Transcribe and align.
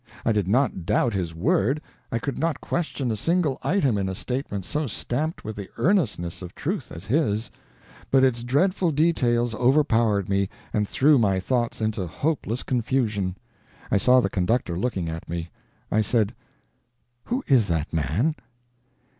I 0.25 0.31
did 0.31 0.47
not 0.47 0.83
doubt 0.83 1.13
his 1.13 1.35
word; 1.35 1.79
I 2.11 2.17
could 2.17 2.35
not 2.35 2.59
question 2.59 3.11
a 3.11 3.15
single 3.15 3.59
item 3.61 3.99
in 3.99 4.09
a 4.09 4.15
statement 4.15 4.65
so 4.65 4.87
stamped 4.87 5.43
with 5.43 5.55
the 5.57 5.69
earnestness 5.77 6.41
of 6.41 6.55
truth 6.55 6.91
as 6.91 7.05
his; 7.05 7.51
but 8.09 8.23
its 8.23 8.43
dreadful 8.43 8.91
details 8.91 9.53
overpowered 9.53 10.27
me, 10.27 10.49
and 10.73 10.89
threw 10.89 11.19
my 11.19 11.39
thoughts 11.39 11.81
into 11.81 12.07
hopeless 12.07 12.63
confusion. 12.63 13.37
I 13.91 13.97
saw 13.97 14.21
the 14.21 14.29
conductor 14.31 14.75
looking 14.75 15.07
at 15.07 15.29
me. 15.29 15.51
I 15.91 16.01
said, 16.01 16.33
"Who 17.25 17.43
is 17.45 17.67
that 17.67 17.93
man?" 17.93 18.33